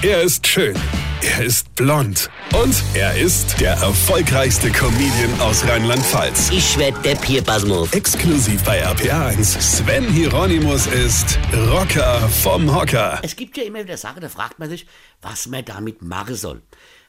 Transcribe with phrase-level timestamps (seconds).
[0.00, 0.76] Er ist schön.
[1.22, 2.30] Er ist blond.
[2.54, 6.50] Und er ist der erfolgreichste Comedian aus Rheinland-Pfalz.
[6.52, 7.92] Ich werd der Pierpasmus.
[7.92, 9.60] Exklusiv bei RPA1.
[9.60, 13.18] Sven Hieronymus ist Rocker vom Hocker.
[13.24, 14.86] Es gibt ja immer wieder Sachen, da fragt man sich,
[15.20, 16.62] was man damit machen soll.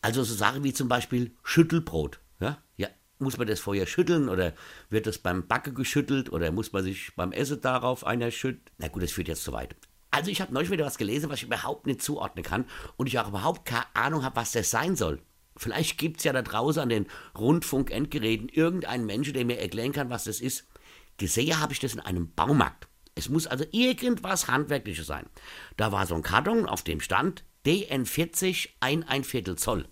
[0.00, 2.18] Also so Sachen wie zum Beispiel Schüttelbrot.
[2.40, 2.88] Ja, ja
[3.20, 4.54] muss man das vorher schütteln oder
[4.90, 8.64] wird das beim Backe geschüttelt oder muss man sich beim Essen darauf einer schütteln?
[8.78, 9.76] Na gut, das führt jetzt zu weit.
[10.12, 12.66] Also ich habe neulich wieder was gelesen, was ich überhaupt nicht zuordnen kann
[12.96, 15.22] und ich auch überhaupt keine Ahnung habe, was das sein soll.
[15.56, 20.10] Vielleicht gibt es ja da draußen an den Rundfunk-Endgeräten irgendeinen Menschen, der mir erklären kann,
[20.10, 20.68] was das ist.
[21.16, 22.88] Gesehen habe ich das in einem Baumarkt.
[23.14, 25.26] Es muss also irgendwas Handwerkliches sein.
[25.76, 29.88] Da war so ein Karton, auf dem stand DN40 ein ein Viertel Zoll.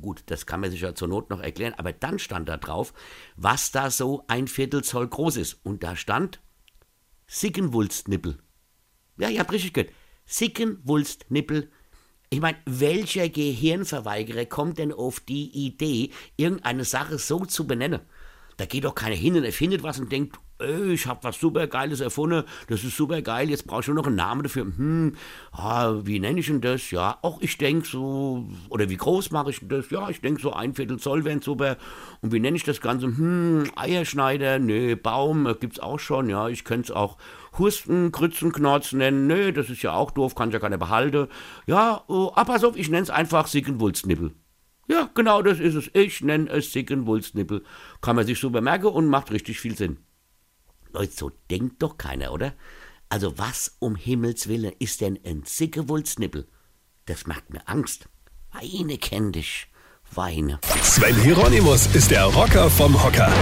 [0.00, 2.92] Gut, das kann man sich ja zur Not noch erklären, aber dann stand da drauf,
[3.36, 5.60] was da so ein Viertel Zoll groß ist.
[5.62, 6.40] Und da stand
[7.26, 8.38] Sickenwulstnippel.
[9.18, 9.92] Ja, ihr habt richtig gehört.
[10.26, 11.70] Sickenwulstnippel.
[12.30, 18.00] Ich meine, welcher Gehirnverweigerer kommt denn auf die Idee, irgendeine Sache so zu benennen?
[18.56, 22.00] Da geht doch keiner hin und erfindet was und denkt, ich habe was super Geiles
[22.00, 24.64] erfunden, das ist super geil, jetzt brauche ich nur noch einen Namen dafür.
[24.64, 25.14] Hm,
[25.52, 26.90] ah, wie nenne ich denn das?
[26.90, 29.90] Ja, auch ich denke so, oder wie groß mache ich denn das?
[29.90, 31.76] Ja, ich denke so ein Viertel Zoll wären super.
[32.20, 33.06] Und wie nenne ich das Ganze?
[33.06, 37.16] Hm, Eierschneider, nee, Baum äh, gibt's auch schon, ja, ich könnte es auch
[37.58, 41.28] Husten, Krützenknorz nennen, nee, das ist ja auch doof, kann ja keiner behalten.
[41.66, 44.34] Ja, oh, aber pass auf, ich nenne es einfach Sickenwulstnippel.
[44.86, 45.90] Ja, genau das ist es.
[45.94, 47.64] Ich nenne es Sickenwulstnippel.
[48.02, 49.98] Kann man sich super merken und macht richtig viel Sinn.
[50.94, 52.54] Leute, so denkt doch keiner, oder?
[53.08, 56.46] Also was um Himmels Willen ist denn ein Sickewulstnippel?
[57.06, 58.08] Das macht mir Angst.
[58.52, 59.68] Weine kenn dich.
[60.12, 60.60] Weine.
[60.82, 63.32] Sven Hieronymus ist der Rocker vom Hocker.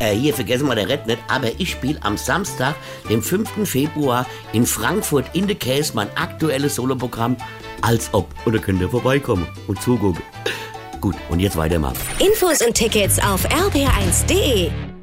[0.00, 2.74] Äh, hier vergessen wir der Red nicht, aber ich spiele am Samstag,
[3.10, 3.68] dem 5.
[3.68, 7.36] Februar, in Frankfurt in the Case mein aktuelles Soloprogramm
[7.82, 8.28] als ob.
[8.46, 10.22] Und da könnt ihr vorbeikommen und zugucken.
[11.00, 11.98] Gut, und jetzt weitermachen.
[12.18, 14.93] Infos und Tickets auf rb1.de.